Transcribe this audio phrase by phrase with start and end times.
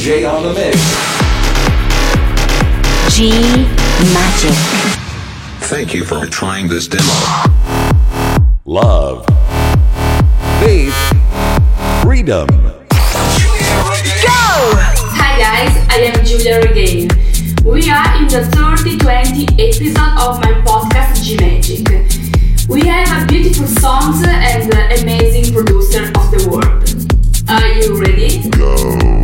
[0.00, 0.78] DJ on the mix.
[3.14, 3.28] G
[4.14, 4.56] Magic.
[5.68, 7.04] Thank you for trying this demo.
[8.64, 9.26] Love.
[10.58, 10.96] Faith.
[12.02, 12.46] Freedom.
[12.48, 12.80] Go!
[15.20, 17.10] Hi guys, I am Giulia Regain.
[17.62, 21.86] We are in the 3020 episode of my podcast G Magic.
[22.70, 26.90] We have a beautiful songs and amazing producer of the world.
[27.50, 28.50] Are you ready?
[28.50, 29.19] Somebody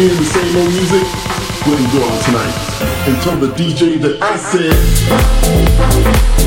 [0.00, 1.04] hearing the same old music?
[1.66, 2.54] Well, then go out tonight
[3.06, 6.39] and tell the DJ that I said.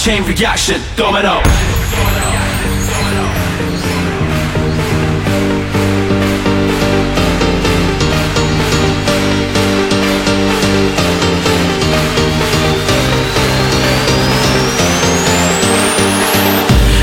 [0.00, 1.42] Chain reaction, domino.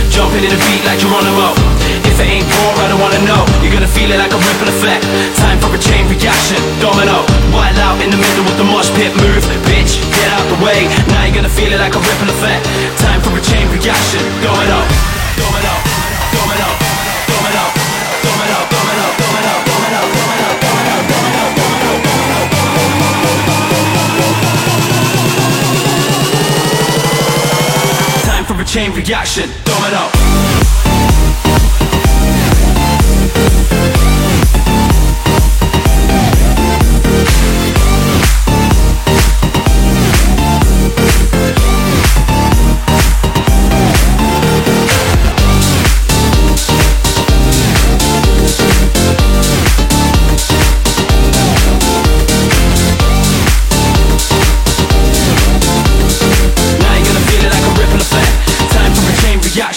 [0.09, 1.53] Jumping in the beat like Geronimo.
[2.01, 3.45] If it ain't raw, I don't wanna know.
[3.61, 5.05] You're gonna feel it like a ripple effect.
[5.37, 7.21] Time for a chain reaction, domino.
[7.53, 9.56] Wild out in the middle with the mosh pit move.
[11.37, 12.65] Gonna feel it like a ripple effect.
[12.97, 14.81] Time for a chain reaction, domino.
[15.37, 15.73] Domino,
[16.33, 16.67] domino,
[17.29, 17.61] domino,
[18.25, 22.39] domino, domino, domino, domino, domino, domino, domino, domino, domino.
[28.25, 30.46] Time for a chain reaction, domino.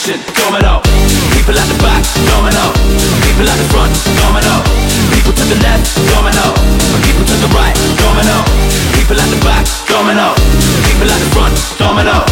[0.00, 0.80] Reaction, domino.
[1.32, 2.72] People at the back, domino.
[3.20, 4.64] People at the front, domino.
[5.12, 6.54] People to the left, domino.
[7.04, 8.36] People to the right, domino.
[8.96, 10.34] People at the back, domino.
[10.88, 12.24] People at the front, domino.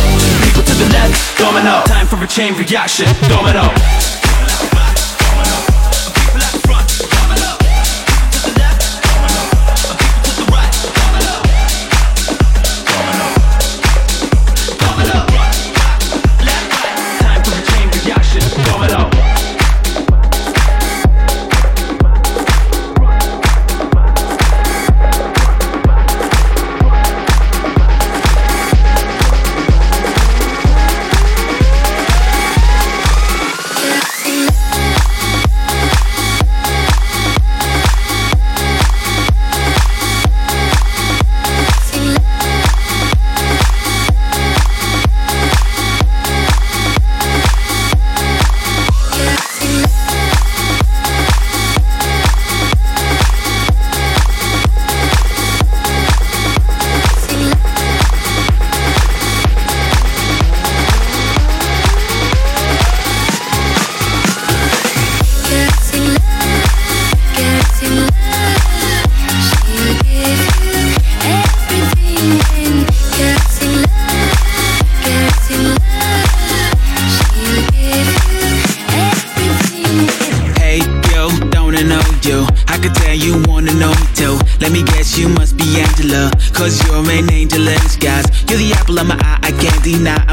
[0.45, 1.83] People to the left, domino.
[1.85, 4.18] Time for a chain reaction, domino.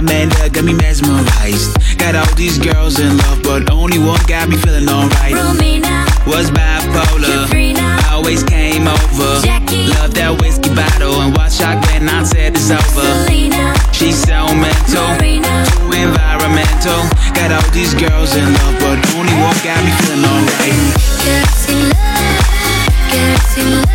[0.06, 1.98] Amanda got me mesmerized.
[1.98, 5.34] Got all these girls in love, but only one got me feeling alright.
[5.34, 7.46] Romina, Was bipolar.
[7.46, 9.42] Katrina, Always came over.
[9.42, 9.88] Jackie.
[9.98, 13.02] Love that whiskey bottle and watch shocked when I said it's over.
[13.26, 15.10] Selena, She's so mental.
[15.18, 17.02] Marina, Too environmental.
[17.34, 20.78] Got all these girls in love, but only one got me feeling alright.
[21.26, 22.46] Girls in love,
[23.10, 23.95] girls in love.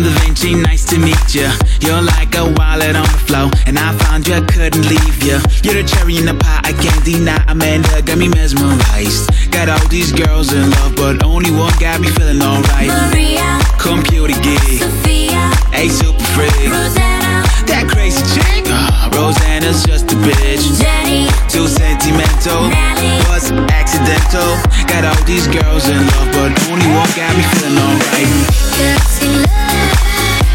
[0.00, 1.52] I'm Da Vinci, nice to meet ya.
[1.84, 5.44] You're like a wallet on the flow, and I found you, I couldn't leave ya.
[5.60, 7.36] You're the cherry in the pie, I can't deny.
[7.48, 9.28] Amanda got me mesmerized.
[9.52, 12.88] Got all these girls in love, but only one got me feeling alright.
[12.88, 16.72] Maria, Computer gig, Sophia, a super freak.
[16.72, 20.80] Rosanna, That crazy chick, uh, Rosanna's just a bitch.
[20.80, 23.20] Jenny, Too sentimental, Nelly.
[23.28, 24.48] was accidental.
[24.88, 29.59] Got all these girls in love, but only one got me feeling alright.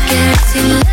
[0.07, 0.84] quer se.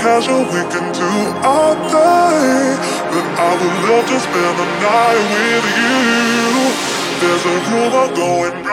[0.00, 1.10] casual, we can do
[1.42, 2.78] all day.
[3.10, 5.98] But I would love to spend the night with you.
[7.20, 8.67] There's a rumor going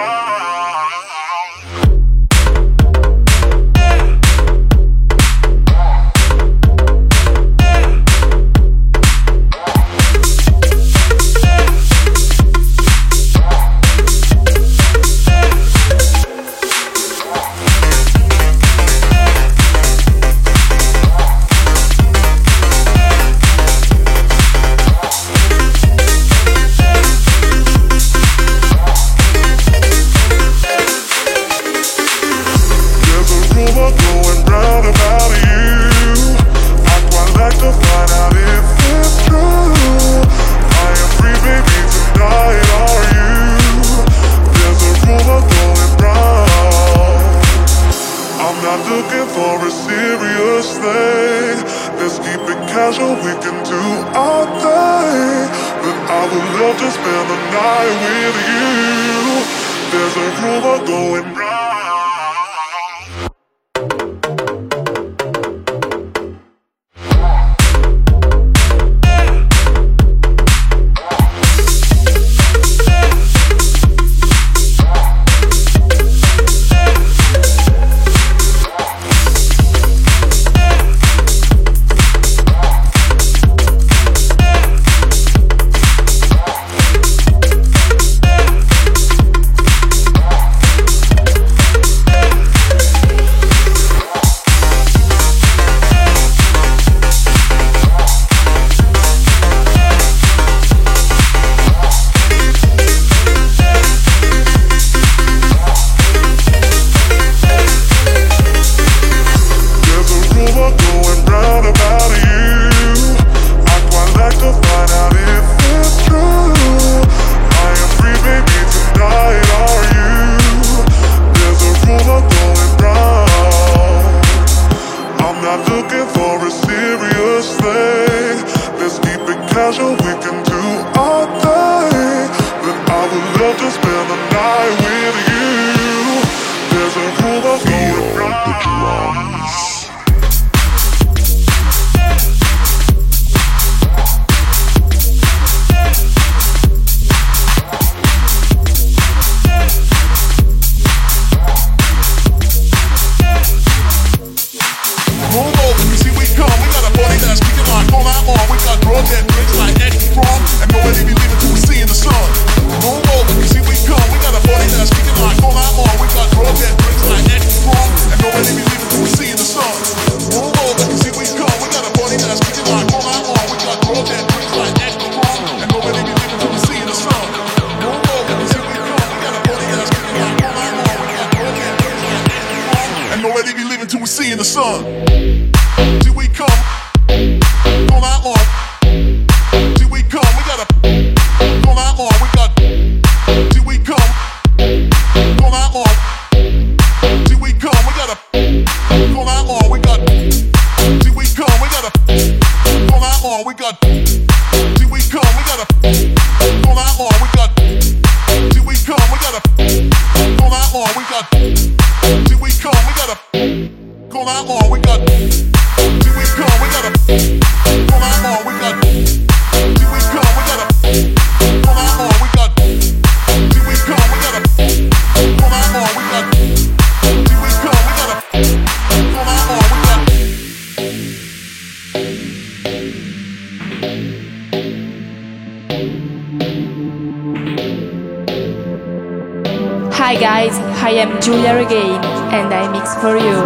[241.26, 242.06] Giulia Regain,
[242.38, 243.42] and I mix for you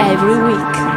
[0.00, 0.87] every week.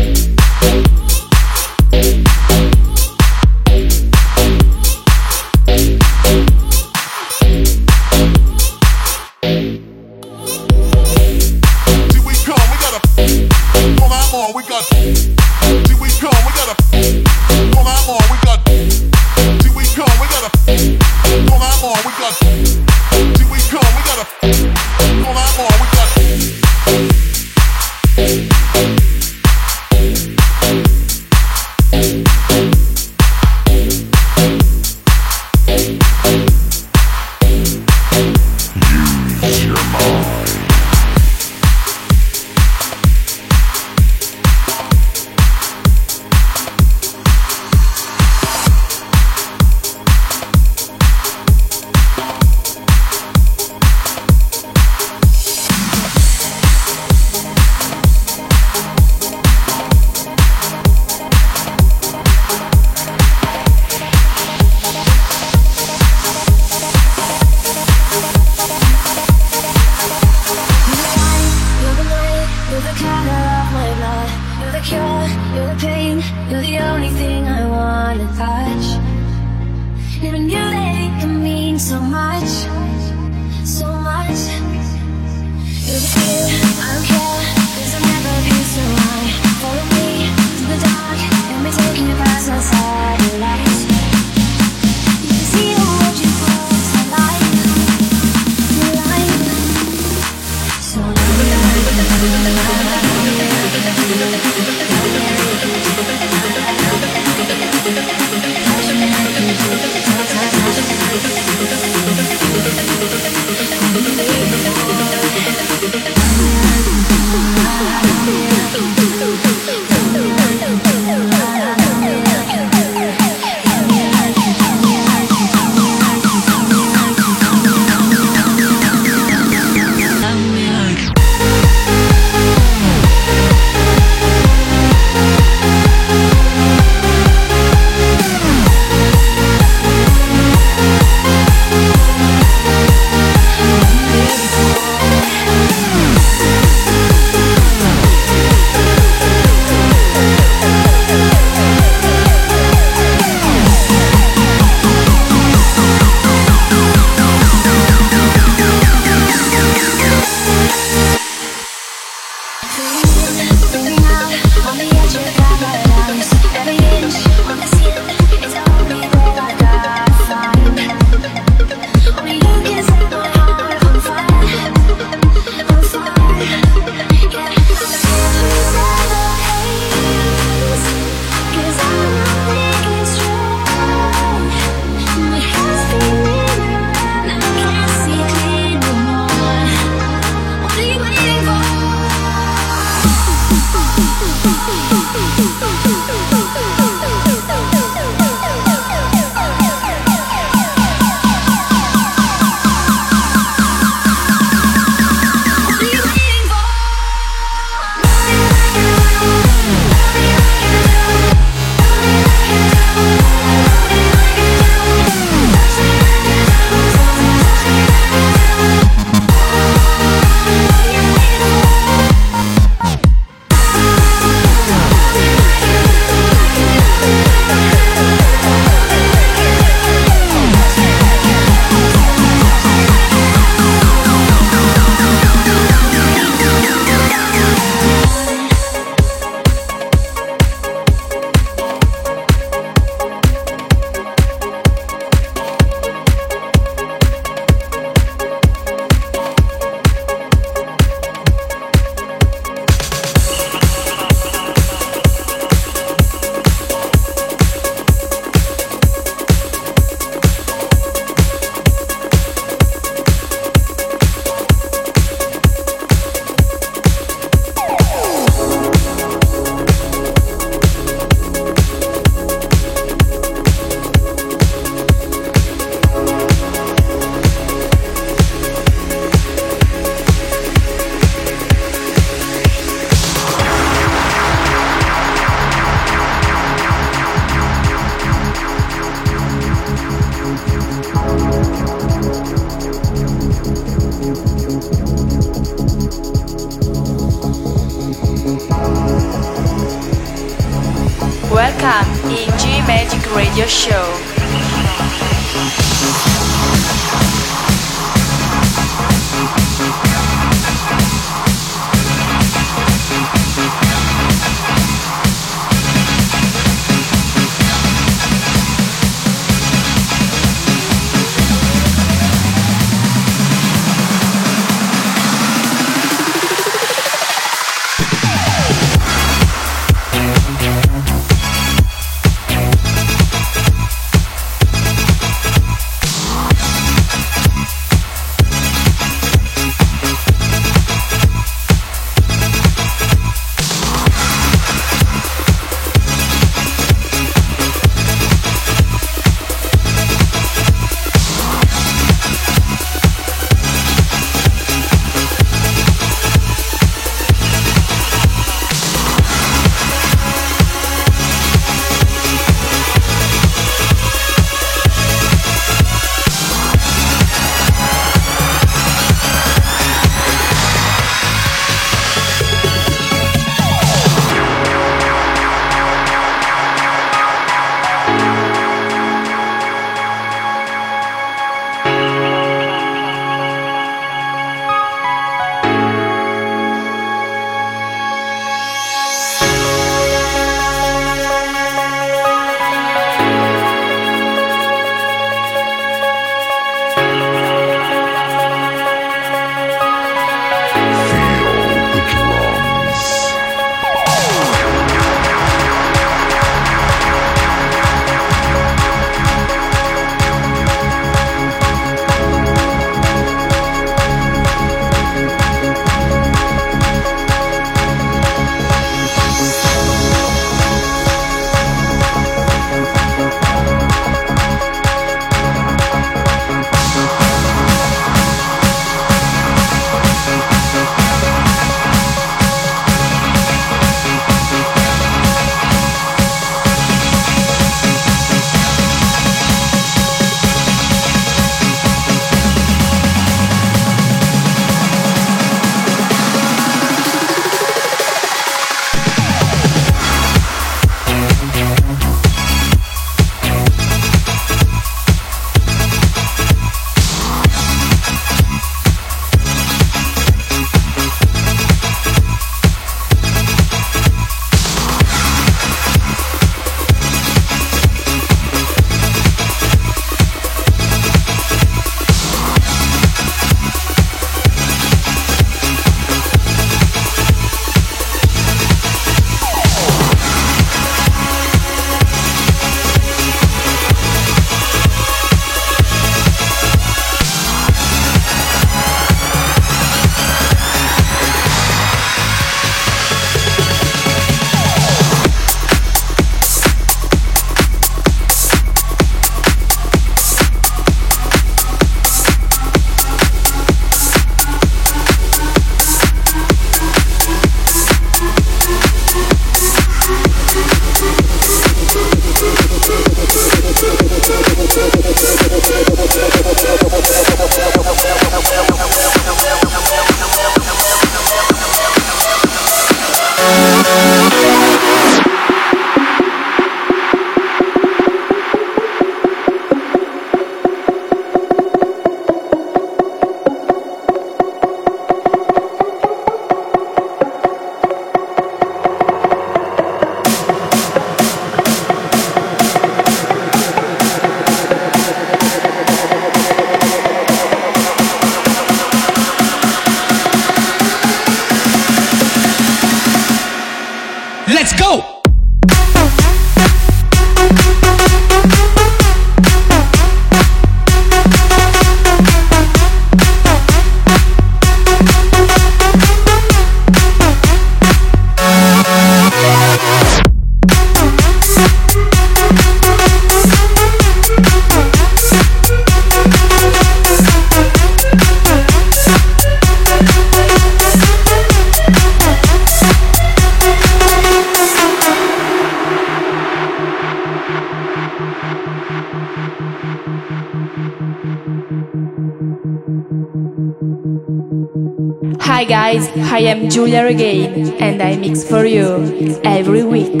[597.74, 600.00] And I mix for you every week.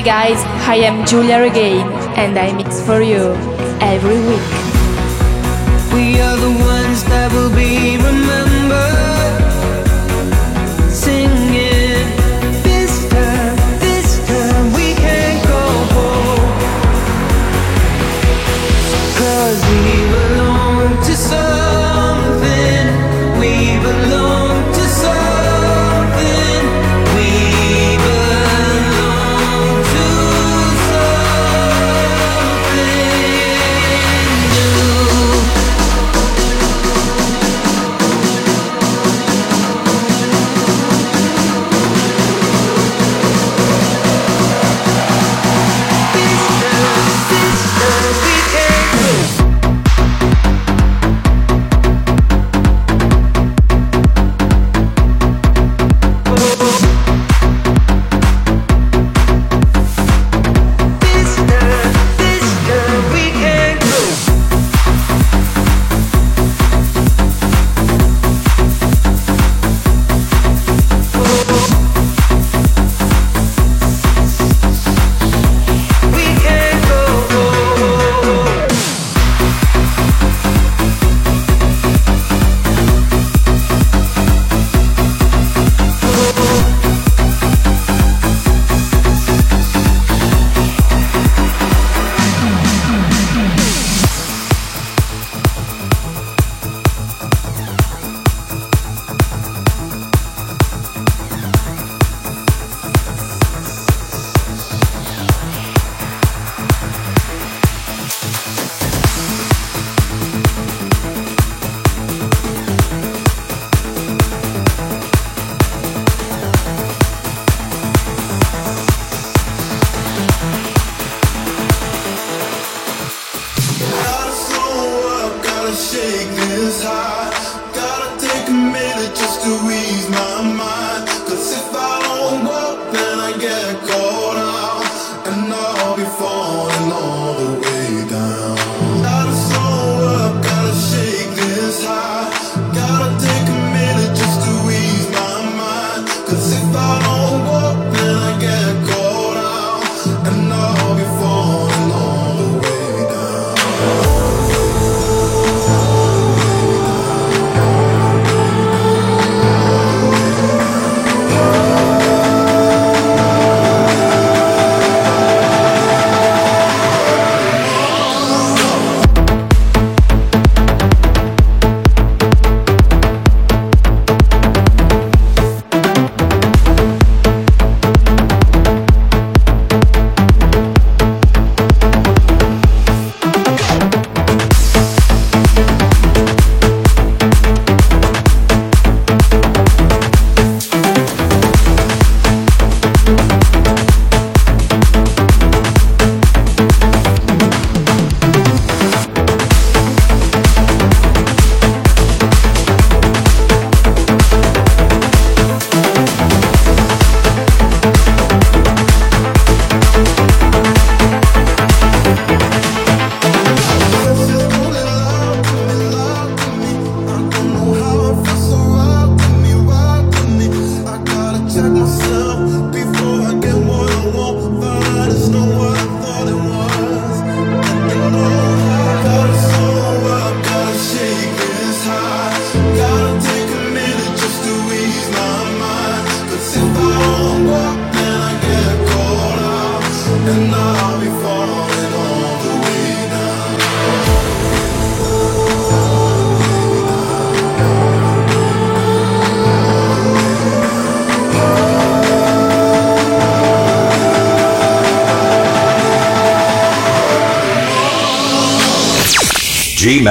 [0.00, 1.86] Hi guys, I am Giulia Regain
[2.16, 3.34] and I mix for you
[3.82, 4.69] every week.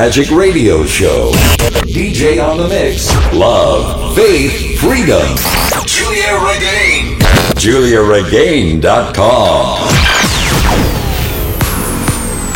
[0.01, 1.33] Magic Radio Show.
[1.83, 3.13] DJ on the Mix.
[3.33, 5.35] Love, Faith, Freedom.
[5.85, 7.19] Giulia Regain.
[7.59, 9.77] GiuliaRegain.com.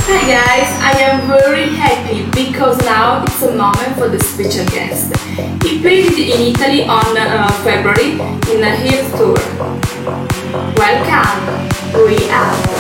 [0.08, 5.14] Hi guys, I am very happy because now it's a moment for the special guest.
[5.64, 8.22] He played in Italy on uh, February
[8.56, 9.36] in a Hills tour.
[10.78, 11.68] Welcome,
[12.08, 12.73] we are.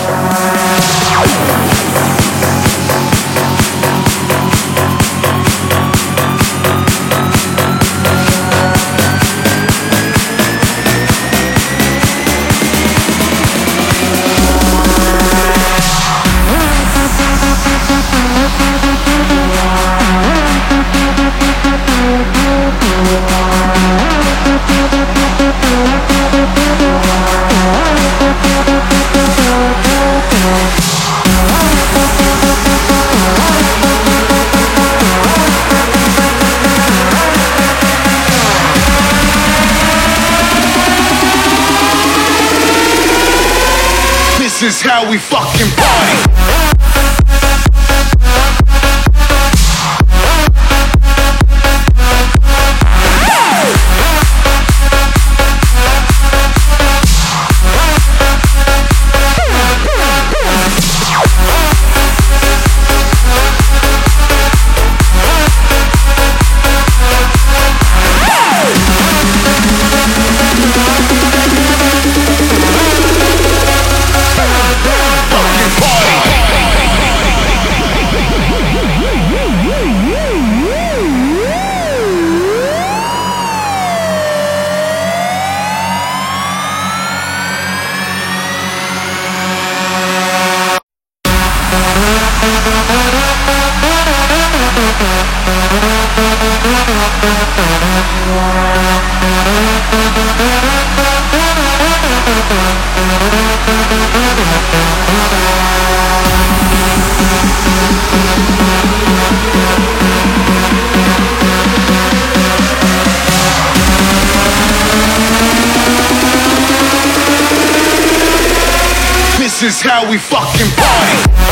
[119.64, 121.43] Is how we fucking party.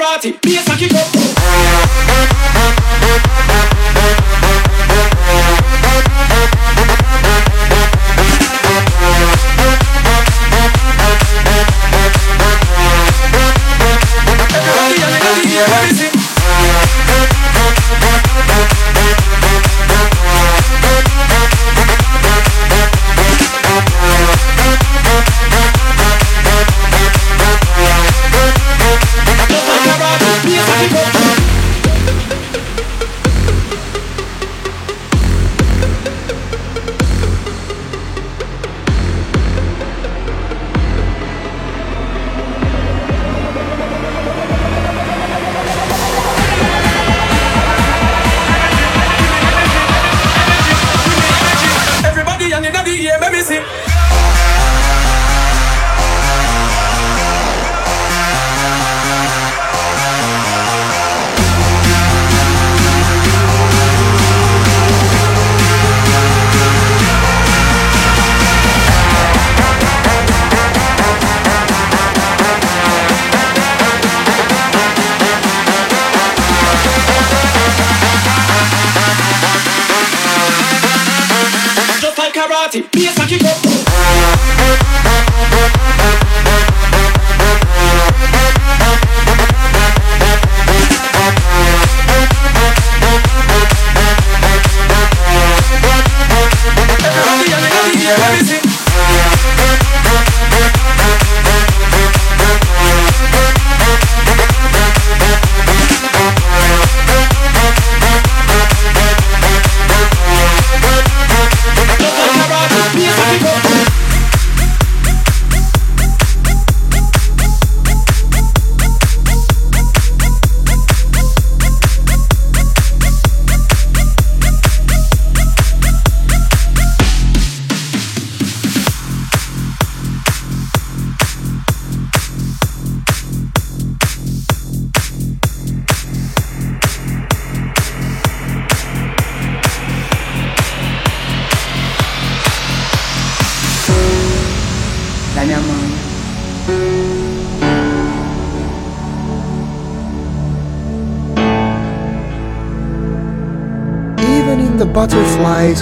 [0.00, 0.90] Karate, bass I kick.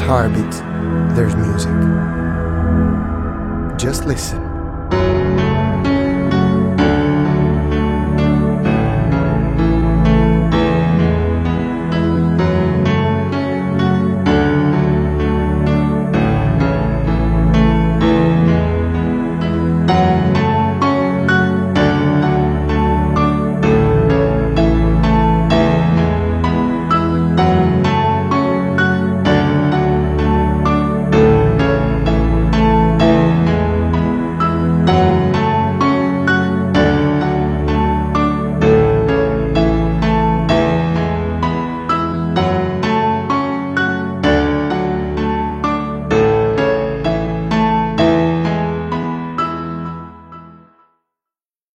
[0.08, 0.37] Butterfly's